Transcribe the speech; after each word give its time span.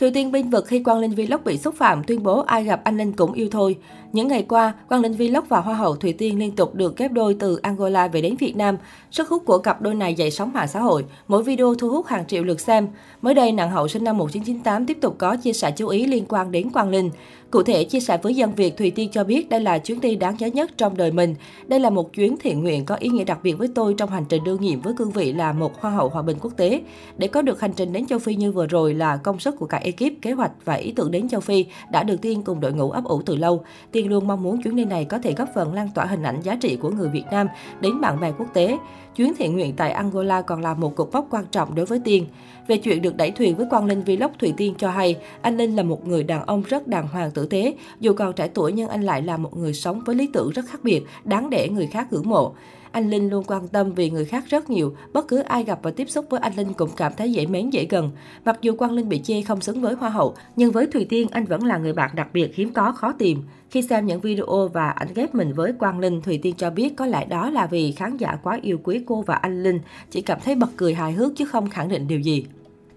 Thùy 0.00 0.10
Tiên 0.10 0.32
binh 0.32 0.50
vực 0.50 0.66
khi 0.66 0.82
Quang 0.82 0.98
Linh 0.98 1.10
Vlog 1.10 1.44
bị 1.44 1.58
xúc 1.58 1.74
phạm, 1.74 2.04
tuyên 2.04 2.22
bố 2.22 2.40
ai 2.40 2.64
gặp 2.64 2.80
anh 2.84 2.96
Linh 2.96 3.12
cũng 3.12 3.32
yêu 3.32 3.48
thôi. 3.50 3.76
Những 4.12 4.28
ngày 4.28 4.42
qua, 4.48 4.74
Quang 4.88 5.00
Linh 5.00 5.12
Vlog 5.12 5.44
và 5.48 5.60
Hoa 5.60 5.74
hậu 5.74 5.96
Thùy 5.96 6.12
Tiên 6.12 6.38
liên 6.38 6.56
tục 6.56 6.74
được 6.74 6.96
ghép 6.96 7.12
đôi 7.12 7.34
từ 7.34 7.56
Angola 7.56 8.08
về 8.08 8.20
đến 8.20 8.36
Việt 8.36 8.56
Nam. 8.56 8.76
Sức 9.10 9.28
hút 9.28 9.42
của 9.44 9.58
cặp 9.58 9.82
đôi 9.82 9.94
này 9.94 10.14
dậy 10.14 10.30
sóng 10.30 10.52
mạng 10.52 10.68
xã 10.68 10.80
hội, 10.80 11.04
mỗi 11.28 11.42
video 11.42 11.74
thu 11.74 11.88
hút 11.88 12.06
hàng 12.06 12.26
triệu 12.26 12.44
lượt 12.44 12.60
xem. 12.60 12.88
Mới 13.22 13.34
đây, 13.34 13.52
nàng 13.52 13.70
hậu 13.70 13.88
sinh 13.88 14.04
năm 14.04 14.18
1998 14.18 14.86
tiếp 14.86 14.98
tục 15.00 15.14
có 15.18 15.36
chia 15.36 15.52
sẻ 15.52 15.70
chú 15.70 15.88
ý 15.88 16.06
liên 16.06 16.24
quan 16.28 16.50
đến 16.50 16.70
Quang 16.70 16.90
Linh. 16.90 17.10
Cụ 17.50 17.62
thể, 17.62 17.84
chia 17.84 18.00
sẻ 18.00 18.18
với 18.22 18.34
dân 18.34 18.54
Việt, 18.54 18.76
Thùy 18.76 18.90
Tiên 18.90 19.10
cho 19.12 19.24
biết 19.24 19.48
đây 19.48 19.60
là 19.60 19.78
chuyến 19.78 20.00
đi 20.00 20.16
đáng 20.16 20.36
nhớ 20.38 20.46
nhất 20.46 20.70
trong 20.76 20.96
đời 20.96 21.12
mình. 21.12 21.34
Đây 21.66 21.80
là 21.80 21.90
một 21.90 22.12
chuyến 22.12 22.36
thiện 22.36 22.60
nguyện 22.60 22.84
có 22.84 22.94
ý 22.94 23.08
nghĩa 23.08 23.24
đặc 23.24 23.38
biệt 23.42 23.52
với 23.52 23.68
tôi 23.74 23.94
trong 23.94 24.10
hành 24.10 24.24
trình 24.28 24.44
đương 24.44 24.60
nhiệm 24.60 24.80
với 24.80 24.94
cương 24.94 25.10
vị 25.10 25.32
là 25.32 25.52
một 25.52 25.80
Hoa 25.80 25.90
hậu 25.90 26.08
Hòa 26.08 26.22
bình 26.22 26.36
quốc 26.40 26.52
tế. 26.56 26.80
Để 27.18 27.28
có 27.28 27.42
được 27.42 27.60
hành 27.60 27.72
trình 27.72 27.92
đến 27.92 28.06
châu 28.06 28.18
Phi 28.18 28.34
như 28.34 28.52
vừa 28.52 28.66
rồi 28.66 28.94
là 28.94 29.16
công 29.16 29.38
sức 29.38 29.54
của 29.58 29.66
cả 29.66 29.78
ekip, 29.96 30.22
kế 30.22 30.32
hoạch 30.32 30.52
và 30.64 30.74
ý 30.74 30.92
tưởng 30.92 31.10
đến 31.10 31.28
châu 31.28 31.40
Phi 31.40 31.66
đã 31.92 32.02
được 32.02 32.16
Tiên 32.22 32.42
cùng 32.42 32.60
đội 32.60 32.72
ngũ 32.72 32.90
ấp 32.90 33.04
ủ 33.04 33.22
từ 33.22 33.36
lâu. 33.36 33.64
Tiên 33.92 34.08
luôn 34.08 34.26
mong 34.26 34.42
muốn 34.42 34.62
chuyến 34.62 34.76
đi 34.76 34.84
này 34.84 35.04
có 35.04 35.18
thể 35.18 35.32
góp 35.32 35.48
phần 35.54 35.74
lan 35.74 35.88
tỏa 35.94 36.04
hình 36.04 36.22
ảnh 36.22 36.40
giá 36.42 36.56
trị 36.56 36.76
của 36.76 36.90
người 36.90 37.08
Việt 37.08 37.24
Nam 37.30 37.46
đến 37.80 38.00
bạn 38.00 38.20
bè 38.20 38.32
quốc 38.38 38.46
tế. 38.54 38.78
Chuyến 39.16 39.34
thiện 39.34 39.52
nguyện 39.52 39.74
tại 39.76 39.92
Angola 39.92 40.42
còn 40.42 40.60
là 40.60 40.74
một 40.74 40.96
cột 40.96 41.08
mốc 41.12 41.26
quan 41.30 41.44
trọng 41.50 41.74
đối 41.74 41.86
với 41.86 42.00
Tiên. 42.04 42.26
Về 42.66 42.76
chuyện 42.76 43.02
được 43.02 43.16
đẩy 43.16 43.30
thuyền 43.30 43.56
với 43.56 43.66
Quang 43.70 43.84
Linh 43.84 44.02
Vlog, 44.02 44.30
Thủy 44.38 44.54
Tiên 44.56 44.74
cho 44.78 44.90
hay, 44.90 45.16
anh 45.42 45.56
Linh 45.56 45.76
là 45.76 45.82
một 45.82 46.08
người 46.08 46.22
đàn 46.22 46.46
ông 46.46 46.62
rất 46.62 46.88
đàng 46.88 47.08
hoàng 47.08 47.30
tử 47.30 47.46
tế. 47.46 47.74
Dù 48.00 48.12
còn 48.12 48.32
trẻ 48.32 48.48
tuổi 48.54 48.72
nhưng 48.72 48.88
anh 48.88 49.02
lại 49.02 49.22
là 49.22 49.36
một 49.36 49.56
người 49.56 49.72
sống 49.72 50.00
với 50.06 50.14
lý 50.16 50.28
tưởng 50.32 50.50
rất 50.50 50.64
khác 50.68 50.80
biệt, 50.82 51.02
đáng 51.24 51.50
để 51.50 51.68
người 51.68 51.86
khác 51.86 52.12
ngưỡng 52.12 52.28
mộ. 52.28 52.54
Anh 52.92 53.10
Linh 53.10 53.30
luôn 53.30 53.44
quan 53.46 53.68
tâm 53.68 53.92
vì 53.92 54.10
người 54.10 54.24
khác 54.24 54.44
rất 54.48 54.70
nhiều, 54.70 54.94
bất 55.12 55.28
cứ 55.28 55.38
ai 55.38 55.64
gặp 55.64 55.78
và 55.82 55.90
tiếp 55.90 56.10
xúc 56.10 56.26
với 56.30 56.40
anh 56.40 56.56
Linh 56.56 56.74
cũng 56.74 56.90
cảm 56.96 57.12
thấy 57.16 57.32
dễ 57.32 57.46
mến 57.46 57.70
dễ 57.70 57.86
gần. 57.90 58.10
Mặc 58.44 58.58
dù 58.62 58.76
Quang 58.76 58.92
Linh 58.92 59.08
bị 59.08 59.20
chê 59.24 59.42
không 59.42 59.60
xứng 59.60 59.80
với 59.80 59.94
Hoa 59.94 60.10
hậu, 60.10 60.34
nhưng 60.56 60.72
với 60.72 60.86
Thùy 60.86 61.04
Tiên 61.04 61.28
anh 61.30 61.44
vẫn 61.44 61.64
là 61.64 61.78
người 61.78 61.92
bạn 61.92 62.10
đặc 62.14 62.28
biệt 62.32 62.54
hiếm 62.54 62.72
có 62.72 62.92
khó 62.92 63.12
tìm. 63.12 63.42
Khi 63.70 63.82
xem 63.82 64.06
những 64.06 64.20
video 64.20 64.68
và 64.72 64.90
ảnh 64.90 65.08
ghép 65.14 65.34
mình 65.34 65.52
với 65.52 65.72
Quang 65.72 65.98
Linh, 65.98 66.22
Thùy 66.22 66.38
Tiên 66.42 66.54
cho 66.56 66.70
biết 66.70 66.96
có 66.96 67.06
lẽ 67.06 67.24
đó 67.24 67.50
là 67.50 67.66
vì 67.66 67.92
khán 67.92 68.16
giả 68.16 68.38
quá 68.42 68.58
yêu 68.62 68.78
quý 68.82 69.00
cô 69.06 69.22
và 69.22 69.34
anh 69.34 69.62
Linh, 69.62 69.80
chỉ 70.10 70.20
cảm 70.20 70.38
thấy 70.44 70.54
bật 70.54 70.68
cười 70.76 70.94
hài 70.94 71.12
hước 71.12 71.32
chứ 71.36 71.44
không 71.44 71.70
khẳng 71.70 71.88
định 71.88 72.08
điều 72.08 72.20
gì. 72.20 72.44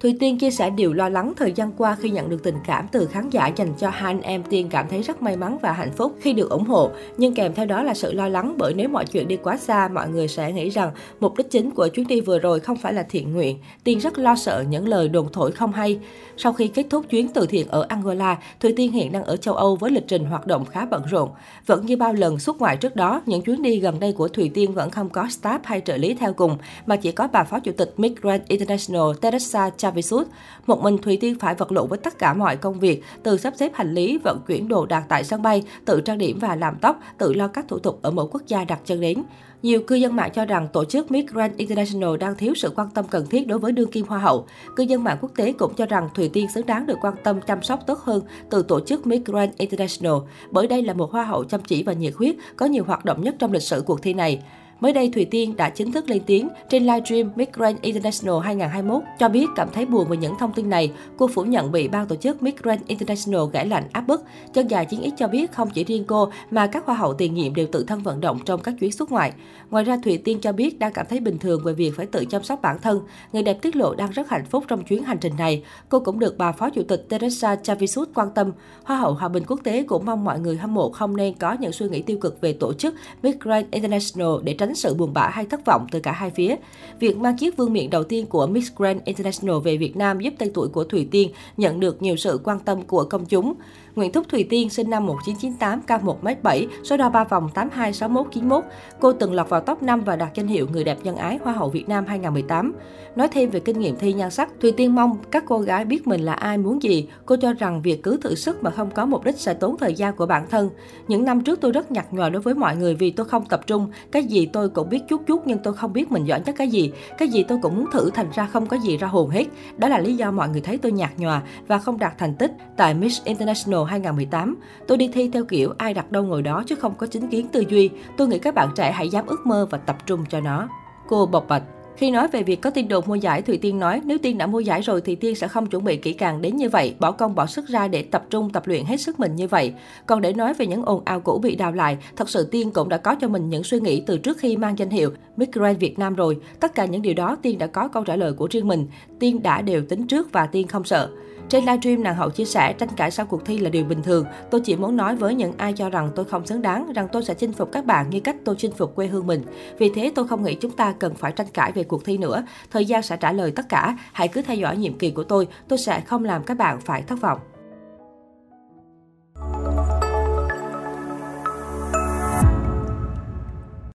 Thùy 0.04 0.16
Tiên 0.20 0.38
chia 0.38 0.52
sẻ 0.52 0.70
điều 0.70 0.94
lo 0.94 1.10
lắng 1.10 1.34
thời 1.38 1.52
gian 1.52 1.72
qua 1.78 1.96
khi 2.00 2.10
nhận 2.10 2.30
được 2.30 2.44
tình 2.44 2.56
cảm 2.66 2.88
từ 2.92 3.06
khán 3.06 3.30
giả 3.30 3.48
dành 3.48 3.74
cho 3.80 3.90
hai 3.90 4.14
anh 4.14 4.22
em 4.22 4.44
Tiên 4.44 4.70
cảm 4.70 4.88
thấy 4.90 5.02
rất 5.02 5.22
may 5.22 5.38
mắn 5.38 5.58
và 5.62 5.72
hạnh 5.72 5.92
phúc 5.92 6.16
khi 6.22 6.34
được 6.34 6.50
ủng 6.50 6.66
hộ. 6.66 6.92
Nhưng 7.18 7.34
kèm 7.34 7.54
theo 7.54 7.66
đó 7.66 7.84
là 7.84 7.94
sự 7.94 8.14
lo 8.14 8.28
lắng 8.28 8.56
bởi 8.58 8.74
nếu 8.74 8.90
mọi 8.90 9.06
chuyện 9.06 9.28
đi 9.28 9.38
quá 9.38 9.58
xa, 9.58 9.88
mọi 9.88 10.10
người 10.10 10.28
sẽ 10.28 10.52
nghĩ 10.52 10.70
rằng 10.70 10.92
mục 11.20 11.38
đích 11.38 11.52
chính 11.52 11.72
của 11.72 11.88
chuyến 11.88 12.08
đi 12.08 12.22
vừa 12.22 12.40
rồi 12.40 12.60
không 12.60 12.78
phải 12.78 12.94
là 12.94 13.04
thiện 13.04 13.34
nguyện. 13.34 13.58
Tiên 13.84 14.00
rất 14.00 14.18
lo 14.18 14.36
sợ 14.36 14.64
những 14.70 14.88
lời 14.88 15.10
đồn 15.10 15.28
thổi 15.34 15.52
không 15.52 15.72
hay. 15.72 16.00
Sau 16.38 16.54
khi 16.54 16.68
kết 16.68 16.86
thúc 16.90 17.06
chuyến 17.10 17.28
từ 17.28 17.46
thiện 17.46 17.68
ở 17.68 17.86
Angola, 17.90 18.38
Thùy 18.60 18.74
Tiên 18.78 18.92
hiện 18.92 19.12
đang 19.12 19.24
ở 19.24 19.38
châu 19.38 19.56
Âu 19.56 19.76
với 19.76 19.92
lịch 19.92 20.08
trình 20.08 20.26
hoạt 20.26 20.48
động 20.48 20.66
khá 20.66 20.86
bận 20.86 21.04
rộn. 21.10 21.30
Vẫn 21.66 21.86
như 21.86 21.98
bao 21.98 22.14
lần 22.14 22.40
xuất 22.40 22.60
ngoại 22.60 22.78
trước 22.78 22.96
đó, 22.96 23.22
những 23.26 23.42
chuyến 23.42 23.62
đi 23.62 23.80
gần 23.80 24.00
đây 24.00 24.12
của 24.12 24.28
Thùy 24.28 24.52
Tiên 24.54 24.74
vẫn 24.74 24.90
không 24.90 25.10
có 25.10 25.24
staff 25.24 25.60
hay 25.64 25.82
trợ 25.86 25.98
lý 25.98 26.14
theo 26.14 26.34
cùng, 26.34 26.58
mà 26.86 26.96
chỉ 26.96 27.12
có 27.12 27.28
bà 27.28 27.44
phó 27.44 27.60
chủ 27.60 27.72
tịch 27.78 27.94
Migrant 27.98 28.48
International 28.48 29.08
Teresa 29.22 29.70
Chavisut. 29.94 30.28
Một 30.68 30.84
mình 30.84 30.98
Thùy 30.98 31.18
Tiên 31.18 31.40
phải 31.40 31.56
vật 31.56 31.72
lộn 31.72 31.88
với 31.88 31.98
tất 31.98 32.20
cả 32.20 32.34
mọi 32.34 32.58
công 32.58 32.80
việc, 32.80 33.04
từ 33.24 33.38
sắp 33.38 33.54
xếp 33.58 33.72
hành 33.74 33.94
lý, 33.94 34.18
vận 34.18 34.40
chuyển 34.48 34.68
đồ 34.68 34.86
đạc 34.86 35.06
tại 35.10 35.24
sân 35.24 35.42
bay, 35.42 35.64
tự 35.86 36.02
trang 36.02 36.18
điểm 36.18 36.40
và 36.40 36.56
làm 36.56 36.76
tóc, 36.82 37.00
tự 37.18 37.34
lo 37.34 37.48
các 37.48 37.66
thủ 37.68 37.80
tục 37.80 38.00
ở 38.02 38.12
mỗi 38.12 38.28
quốc 38.32 38.42
gia 38.48 38.64
đặt 38.64 38.80
chân 38.86 39.02
đến. 39.02 39.24
Nhiều 39.64 39.82
cư 39.88 39.96
dân 39.96 40.16
mạng 40.16 40.32
cho 40.34 40.46
rằng 40.46 40.68
tổ 40.74 40.86
chức 40.86 41.12
Miss 41.12 41.28
Grand 41.28 41.56
International 41.58 42.18
đang 42.18 42.36
thiếu 42.36 42.54
sự 42.56 42.72
quan 42.76 42.90
tâm 42.94 43.06
cần 43.08 43.26
thiết 43.28 43.48
đối 43.48 43.60
với 43.60 43.72
đương 43.72 43.92
kim 43.92 44.06
hoa 44.06 44.20
hậu. 44.20 44.46
Cư 44.76 44.84
dân 44.84 45.04
mạng 45.04 45.18
quốc 45.22 45.32
tế 45.36 45.54
cũng 45.54 45.74
cho 45.74 45.86
rằng 45.86 46.10
Thùy 46.16 46.30
Tiên 46.30 46.48
xứng 46.56 46.66
đáng 46.66 46.86
được 46.86 46.98
quan 47.02 47.14
tâm 47.24 47.42
chăm 47.42 47.64
sóc 47.64 47.80
tốt 47.88 48.00
hơn 48.00 48.22
từ 48.50 48.64
tổ 48.64 48.80
chức 48.80 49.08
Miss 49.08 49.26
Grand 49.26 49.52
International, 49.58 50.14
bởi 50.52 50.68
đây 50.68 50.82
là 50.82 50.94
một 50.94 51.12
hoa 51.12 51.24
hậu 51.24 51.44
chăm 51.44 51.62
chỉ 51.62 51.84
và 51.84 51.94
nhiệt 51.94 52.14
huyết, 52.16 52.36
có 52.56 52.66
nhiều 52.66 52.84
hoạt 52.84 53.06
động 53.06 53.24
nhất 53.24 53.36
trong 53.40 53.52
lịch 53.52 53.64
sử 53.64 53.84
cuộc 53.86 54.02
thi 54.02 54.14
này. 54.14 54.44
Mới 54.80 54.94
đây, 54.94 55.10
Thùy 55.14 55.26
Tiên 55.26 55.56
đã 55.56 55.70
chính 55.70 55.92
thức 55.92 56.10
lên 56.10 56.22
tiếng 56.26 56.50
trên 56.70 56.84
livestream 56.84 57.32
Miss 57.36 57.52
Grand 57.52 57.82
International 57.82 58.40
2021 58.44 59.04
cho 59.20 59.30
biết 59.30 59.46
cảm 59.56 59.68
thấy 59.74 59.86
buồn 59.86 60.08
về 60.10 60.18
những 60.18 60.34
thông 60.40 60.54
tin 60.54 60.70
này. 60.70 60.92
Cô 61.18 61.28
phủ 61.28 61.44
nhận 61.44 61.72
bị 61.72 61.88
ban 61.88 62.08
tổ 62.08 62.16
chức 62.16 62.44
Miss 62.44 62.58
Grand 62.58 62.82
International 62.88 63.42
gãy 63.54 63.68
lạnh 63.68 63.84
áp 63.92 64.02
bức. 64.02 64.24
Chân 64.54 64.68
dài 64.68 64.86
chiến 64.86 65.02
ít 65.02 65.14
cho 65.18 65.28
biết 65.28 65.52
không 65.52 65.70
chỉ 65.70 65.84
riêng 65.84 66.04
cô 66.08 66.32
mà 66.52 66.68
các 66.68 66.86
hoa 66.86 66.96
hậu 66.96 67.14
tiền 67.14 67.34
nhiệm 67.34 67.56
đều 67.56 67.68
tự 67.72 67.84
thân 67.84 68.00
vận 68.00 68.22
động 68.22 68.40
trong 68.46 68.62
các 68.62 68.76
chuyến 68.80 68.92
xuất 68.92 69.12
ngoại. 69.12 69.34
Ngoài 69.70 69.84
ra, 69.84 69.98
Thùy 70.04 70.18
Tiên 70.18 70.40
cho 70.42 70.52
biết 70.52 70.80
đang 70.80 70.94
cảm 70.94 71.06
thấy 71.10 71.20
bình 71.20 71.38
thường 71.38 71.62
về 71.64 71.74
việc 71.74 71.92
phải 71.96 72.06
tự 72.06 72.26
chăm 72.26 72.44
sóc 72.44 72.62
bản 72.62 72.78
thân. 72.82 73.02
Người 73.34 73.44
đẹp 73.44 73.62
tiết 73.62 73.76
lộ 73.76 73.96
đang 73.96 74.12
rất 74.12 74.30
hạnh 74.30 74.46
phúc 74.46 74.64
trong 74.68 74.84
chuyến 74.84 75.04
hành 75.04 75.18
trình 75.18 75.34
này. 75.38 75.64
Cô 75.90 76.00
cũng 76.00 76.20
được 76.20 76.38
bà 76.38 76.52
phó 76.52 76.70
chủ 76.70 76.84
tịch 76.88 77.06
Teresa 77.10 77.56
Chavisut 77.56 78.10
quan 78.16 78.28
tâm. 78.36 78.52
Hoa 78.84 78.98
hậu 78.98 79.14
Hòa 79.14 79.30
bình 79.30 79.44
quốc 79.48 79.60
tế 79.64 79.84
cũng 79.84 80.06
mong 80.06 80.24
mọi 80.24 80.40
người 80.40 80.58
hâm 80.58 80.74
mộ 80.74 80.92
không 80.92 81.18
nên 81.18 81.34
có 81.34 81.56
những 81.60 81.72
suy 81.72 81.90
nghĩ 81.90 82.02
tiêu 82.02 82.18
cực 82.22 82.42
về 82.42 82.54
tổ 82.54 82.74
chức 82.74 82.96
Miss 83.24 83.40
Grand 83.40 83.68
International 83.72 84.28
để 84.44 84.56
tránh 84.66 84.76
sự 84.76 84.94
buồn 84.94 85.14
bã 85.14 85.28
hay 85.28 85.46
thất 85.46 85.66
vọng 85.66 85.88
từ 85.92 86.00
cả 86.00 86.12
hai 86.12 86.30
phía. 86.30 86.56
Việc 87.00 87.18
mang 87.18 87.38
chiếc 87.38 87.58
vương 87.58 87.74
miện 87.74 87.90
đầu 87.90 88.04
tiên 88.04 88.26
của 88.26 88.48
Miss 88.48 88.72
Grand 88.76 89.00
International 89.06 89.56
về 89.64 89.78
Việt 89.78 89.98
Nam 89.98 90.20
giúp 90.20 90.34
tên 90.38 90.52
tuổi 90.54 90.68
của 90.68 90.84
Thùy 90.84 91.08
Tiên 91.12 91.30
nhận 91.58 91.80
được 91.80 92.02
nhiều 92.02 92.16
sự 92.16 92.40
quan 92.44 92.60
tâm 92.60 92.82
của 92.82 93.04
công 93.04 93.26
chúng. 93.26 93.54
Nguyễn 93.96 94.12
Thúc 94.12 94.30
Thùy 94.30 94.44
Tiên 94.44 94.70
sinh 94.70 94.90
năm 94.90 95.06
1998, 95.06 95.82
cao 95.82 96.00
1m7, 96.22 96.68
số 96.84 96.98
đo 96.98 97.10
3 97.10 97.24
vòng 97.24 97.50
82, 97.54 97.94
61, 97.94 98.28
91. 98.32 98.64
Cô 99.00 99.14
từng 99.14 99.34
lọt 99.34 99.50
vào 99.50 99.62
top 99.62 99.84
5 99.84 100.02
và 100.02 100.16
đạt 100.16 100.30
danh 100.34 100.48
hiệu 100.48 100.68
Người 100.72 100.84
đẹp 100.84 100.98
nhân 101.04 101.16
ái 101.16 101.40
Hoa 101.44 101.54
hậu 101.54 101.70
Việt 101.70 101.90
Nam 101.90 102.06
2018. 102.08 102.74
Nói 103.16 103.28
thêm 103.28 103.50
về 103.50 103.60
kinh 103.60 103.80
nghiệm 103.80 103.96
thi 103.96 104.14
nhan 104.14 104.32
sắc, 104.32 104.50
Thùy 104.62 104.72
Tiên 104.72 104.96
mong 104.96 105.18
các 105.32 105.44
cô 105.48 105.60
gái 105.60 105.86
biết 105.86 106.08
mình 106.08 106.22
là 106.22 106.34
ai 106.34 106.58
muốn 106.58 106.84
gì. 106.84 107.08
Cô 107.26 107.36
cho 107.36 107.54
rằng 107.54 107.82
việc 107.82 108.04
cứ 108.04 108.18
thử 108.18 108.36
sức 108.36 108.64
mà 108.64 108.72
không 108.72 108.92
có 108.92 109.06
mục 109.06 109.24
đích 109.24 109.38
sẽ 109.38 109.54
tốn 109.54 109.78
thời 109.78 109.94
gian 109.94 110.16
của 110.16 110.26
bản 110.26 110.46
thân. 110.50 110.70
Những 111.08 111.24
năm 111.24 111.44
trước 111.44 111.62
tôi 111.62 111.72
rất 111.72 111.92
nhạt 111.92 112.14
nhòa 112.14 112.30
đối 112.30 112.42
với 112.42 112.54
mọi 112.54 112.76
người 112.76 112.96
vì 112.96 113.12
tôi 113.12 113.26
không 113.26 113.46
tập 113.46 113.68
trung. 113.68 113.88
Cái 114.12 114.24
gì 114.24 114.46
tôi 114.54 114.70
cũng 114.70 114.90
biết 114.90 115.00
chút 115.08 115.22
chút 115.28 115.42
nhưng 115.46 115.60
tôi 115.60 115.74
không 115.74 115.94
biết 115.94 116.12
mình 116.12 116.24
giỏi 116.24 116.42
nhất 116.46 116.56
cái 116.58 116.68
gì. 116.68 116.92
Cái 117.18 117.28
gì 117.28 117.44
tôi 117.44 117.58
cũng 117.62 117.76
muốn 117.76 117.92
thử 117.92 118.10
thành 118.10 118.30
ra 118.34 118.46
không 118.46 118.66
có 118.66 118.78
gì 118.78 118.98
ra 118.98 119.08
hồn 119.08 119.30
hết. 119.30 119.46
Đó 119.78 119.88
là 119.88 120.00
lý 120.00 120.16
do 120.16 120.32
mọi 120.32 120.50
người 120.50 120.62
thấy 120.62 120.78
tôi 120.78 120.92
nhạt 120.92 121.12
nhòa 121.18 121.42
và 121.68 121.78
không 121.78 122.00
đạt 122.00 122.18
thành 122.18 122.36
tích 122.36 122.52
tại 122.78 122.94
Miss 122.94 123.24
International 123.24 123.84
2018. 123.88 124.56
Tôi 124.88 124.98
đi 124.98 125.08
thi 125.14 125.30
theo 125.34 125.46
kiểu 125.46 125.74
ai 125.78 125.94
đặt 125.94 126.12
đâu 126.12 126.24
ngồi 126.24 126.42
đó 126.42 126.64
chứ 126.68 126.76
không 126.76 126.96
có 126.96 127.08
chính 127.08 127.28
kiến 127.28 127.48
tư 127.48 127.64
duy. 127.70 127.90
Tôi 128.18 128.28
nghĩ 128.28 128.40
các 128.40 128.56
bạn 128.56 128.70
trẻ 128.76 128.92
hãy 128.92 129.10
dám 129.10 129.26
ước 129.28 129.46
mơ 129.46 129.68
và 129.70 129.78
tập 129.78 129.98
trung 130.06 130.26
cho 130.30 130.40
nó. 130.40 130.68
Cô 131.08 131.26
bộc 131.26 131.48
bạch. 131.48 131.64
Khi 131.98 132.12
nói 132.12 132.28
về 132.28 132.44
việc 132.44 132.62
có 132.62 132.70
tin 132.70 132.88
đồn 132.88 133.04
mua 133.08 133.16
giải, 133.16 133.42
Thùy 133.42 133.58
Tiên 133.58 133.80
nói 133.80 134.02
nếu 134.06 134.18
Tiên 134.18 134.38
đã 134.38 134.48
mua 134.48 134.60
giải 134.60 134.82
rồi 134.82 135.02
thì 135.02 135.16
Tiên 135.16 135.36
sẽ 135.36 135.48
không 135.48 135.68
chuẩn 135.68 135.84
bị 135.84 135.98
kỹ 135.98 136.14
càng 136.14 136.42
đến 136.42 136.56
như 136.56 136.70
vậy, 136.70 136.96
bỏ 137.00 137.12
công 137.12 137.36
bỏ 137.36 137.46
sức 137.46 137.68
ra 137.68 137.88
để 137.88 138.02
tập 138.02 138.26
trung 138.30 138.50
tập 138.50 138.68
luyện 138.68 138.86
hết 138.86 138.98
sức 138.98 139.20
mình 139.20 139.36
như 139.36 139.48
vậy. 139.48 139.74
Còn 140.06 140.22
để 140.22 140.34
nói 140.34 140.54
về 140.54 140.68
những 140.68 140.86
ồn 140.86 141.02
ào 141.06 141.20
cũ 141.20 141.40
bị 141.44 141.56
đào 141.56 141.72
lại, 141.72 141.98
thật 142.16 142.30
sự 142.30 142.48
Tiên 142.52 142.72
cũng 142.72 142.90
đã 142.90 142.98
có 142.98 143.16
cho 143.16 143.28
mình 143.28 143.50
những 143.50 143.64
suy 143.64 143.80
nghĩ 143.80 144.04
từ 144.06 144.18
trước 144.18 144.38
khi 144.38 144.58
mang 144.58 144.80
danh 144.80 144.90
hiệu 144.90 145.12
Miss 145.38 145.52
Grand 145.52 145.80
Việt 145.80 146.00
Nam 146.00 146.16
rồi. 146.16 146.38
Tất 146.60 146.76
cả 146.76 146.86
những 146.86 147.02
điều 147.02 147.14
đó 147.14 147.38
Tiên 147.42 147.58
đã 147.58 147.68
có 147.68 147.88
câu 147.88 148.04
trả 148.04 148.16
lời 148.16 148.34
của 148.34 148.48
riêng 148.52 148.68
mình. 148.68 148.88
Tiên 149.20 149.44
đã 149.44 149.62
đều 149.62 149.82
tính 149.90 150.08
trước 150.08 150.32
và 150.32 150.46
Tiên 150.46 150.68
không 150.68 150.84
sợ. 150.84 151.10
Trên 151.50 151.66
livestream, 151.66 152.04
nàng 152.04 152.16
hậu 152.16 152.30
chia 152.30 152.46
sẻ 152.46 152.74
tranh 152.74 152.90
cãi 152.96 153.12
sau 153.12 153.26
cuộc 153.26 153.46
thi 153.46 153.58
là 153.58 153.70
điều 153.70 153.86
bình 153.86 154.04
thường. 154.04 154.26
Tôi 154.52 154.62
chỉ 154.62 154.76
muốn 154.76 154.98
nói 154.98 155.16
với 155.16 155.36
những 155.36 155.54
ai 155.58 155.74
cho 155.74 155.90
rằng 155.90 156.12
tôi 156.16 156.26
không 156.26 156.46
xứng 156.46 156.62
đáng, 156.62 156.94
rằng 156.94 157.08
tôi 157.12 157.24
sẽ 157.24 157.34
chinh 157.34 157.54
phục 157.54 157.72
các 157.72 157.86
bạn 157.86 158.10
như 158.10 158.20
cách 158.20 158.36
tôi 158.46 158.56
chinh 158.58 158.72
phục 158.72 158.96
quê 158.96 159.08
hương 159.08 159.28
mình. 159.28 159.44
Vì 159.78 159.92
thế 159.96 160.12
tôi 160.16 160.28
không 160.28 160.44
nghĩ 160.44 160.56
chúng 160.56 160.72
ta 160.72 160.94
cần 161.00 161.16
phải 161.16 161.32
tranh 161.32 161.48
cãi 161.54 161.72
về 161.72 161.84
cuộc 161.84 162.06
thi 162.06 162.18
nữa. 162.18 162.44
Thời 162.72 162.86
gian 162.86 163.02
sẽ 163.02 163.18
trả 163.18 163.32
lời 163.32 163.52
tất 163.52 163.70
cả. 163.70 163.98
Hãy 164.14 164.28
cứ 164.28 164.42
theo 164.42 164.56
dõi 164.56 164.78
nhiệm 164.78 164.98
kỳ 164.98 165.12
của 165.12 165.24
tôi, 165.24 165.48
tôi 165.68 165.80
sẽ 165.80 166.02
không 166.02 166.24
làm 166.24 166.44
các 166.44 166.58
bạn 166.58 166.82
phải 166.82 167.02
thất 167.02 167.22
vọng. 167.22 167.40